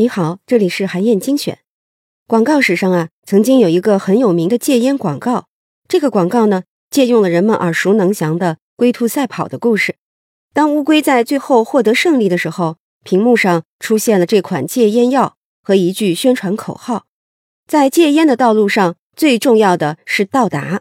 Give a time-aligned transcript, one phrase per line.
[0.00, 1.58] 你好，这里是韩燕精选。
[2.26, 5.48] 广告史上啊，曾经有一个很有名的戒烟广告。
[5.86, 9.96] 这个广告呢，借用了人们耳熟能详的龟兔赛跑的故事。
[10.54, 17.04] 当乌龟在最后获得胜利的时候，屏幕上出现了这款戒烟药和一句宣传口号
[17.68, 20.80] ：“在戒烟的道路上，最重要的是到达。”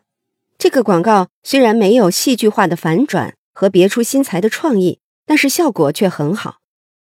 [0.57, 6.59] 这个广告虽然没有戏剧化的反转和别出心裁的创意，但是效果却很好。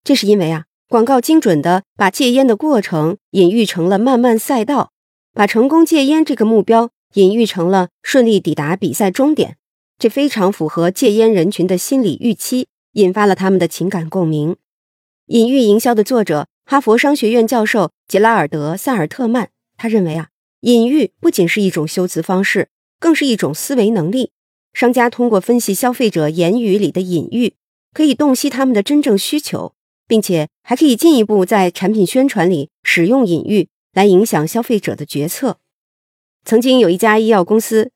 [0.03, 0.65] 这是因为啊。
[0.91, 4.91] 广告精准地把戒烟的过程隐喻成了漫漫赛道，
[5.33, 9.55] 把成功戒烟这个目标隐喻成了顺利抵达比赛终点，
[9.97, 14.57] 这非常符合戒烟人群的心理预期，引发了他们的情感共鸣。
[15.27, 19.47] 隐喻营销的作者，哈佛商学院教授杰拉尔德·萨尔特曼，
[19.77, 20.27] 他认为啊，
[20.59, 22.67] 隐喻不仅是一种修辞方式，
[22.99, 24.31] 更是一种思维能力。
[24.73, 27.53] 商家通过分析消费者言语里的隐喻，
[27.93, 29.71] 可以洞悉他们的真正需求。
[30.11, 35.57] 并且还可以进一步在产品宣传里使用隐喻来影响消费者的决策。
[36.43, 37.93] 曾经有一家医药公司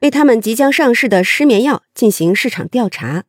[0.00, 3.26] 为他们即将上市的失眠药进行市场调查，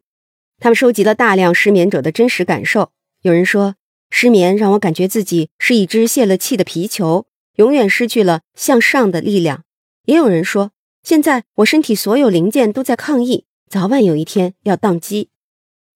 [0.57, 2.89] 他们收集了大量失眠者的真实感受。
[3.21, 3.75] 有人说，
[4.09, 9.63] 失眠让我感觉自己是一只泄了气的皮球，永远失去了向上的力量。
[10.05, 10.71] 也有人说，
[11.03, 15.29] 现在我身体所有零件都在抗议，早晚有一天要宕机。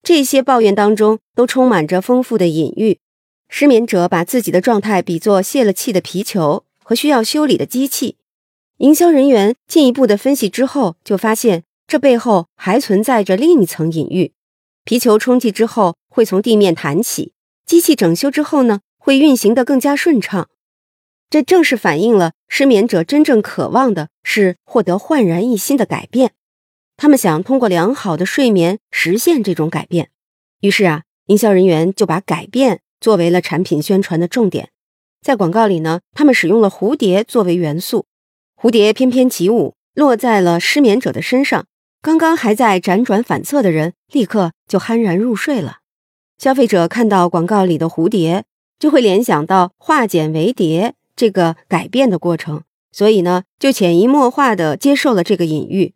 [0.07, 2.99] 这些抱怨当中都充满着丰富的隐喻。
[3.49, 8.15] 失眠者把自己的状态比作泄了气的皮球和需要修理的机器。
[8.77, 14.31] 营销人员进一步的分析之后，就发现这背后还存在着另一层隐喻：
[14.85, 17.33] 皮球充气之后会从地面弹起，
[17.65, 20.47] 机器整修之后呢会运行的更加顺畅。
[21.29, 26.31] 这正是反映了失眠者真正渴望的是获得焕然一新的改变。
[26.97, 30.09] 他们想通过良好的睡眠实现这种改变，
[30.61, 34.69] 于是啊，营销人员就把改变作为了产品宣传的重点。
[35.21, 38.07] 在广告里呢，他们使用了蝴蝶作为元素，
[38.59, 41.67] 蝴蝶翩翩起舞，落在了失眠者的身上。
[42.01, 45.79] 刚刚还在辗转反侧的人，立刻就酣然入睡了。
[46.39, 48.45] 消费者看到广告里的蝴蝶，
[48.79, 55.93] 就会联想到化茧为蝶这个改变的过程，所以呢，就潜移默化的接受了这个隐喻。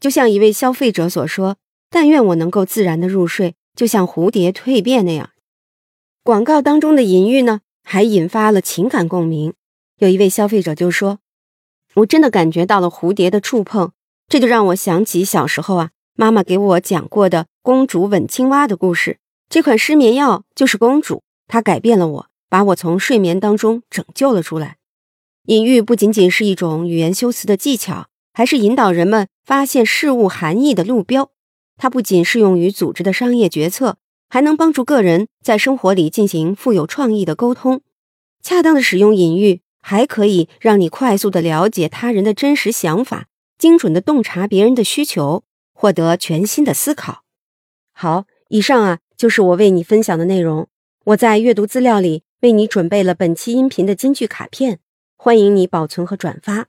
[0.00, 1.56] 就像一位消费者所说
[1.90, 5.30] ：“但愿我能够自然的入睡，就像蝴蝶蜕变那样。”
[6.22, 9.54] 广告当中的隐喻呢，还引发了情感共鸣。
[9.98, 11.18] 有一位消费者就说
[11.96, 13.90] ：“我真的感觉到了蝴蝶的触碰，
[14.28, 19.18] 这就让我想起小时候啊，妈妈给我讲过的公主吻青蛙的故事。
[19.48, 24.76] 这款失眠药就是公主，它改变了我，把我从睡眠当中拯救了出来。”
[25.46, 28.08] 隐喻不仅仅是一种语言修辞的技巧。
[28.38, 31.32] 还是引导人们发现事物含义的路标。
[31.76, 33.96] 它不仅适用于组织的商业决策，
[34.28, 37.80] 还能帮助个人在生活里进行富有创意的沟通。
[38.40, 43.26] 恰当的使用隐喻，还可以让你快速的了解他人的真实想法，
[43.58, 45.42] 精准的洞察别人的需求，
[45.74, 47.24] 获得全新的思考。
[47.92, 50.68] 好，以上啊就是我为你分享的内容。
[51.06, 54.78] 我在阅读资料里为你准备了本期音频的金句卡片，
[55.16, 56.68] 欢迎你保存和转发。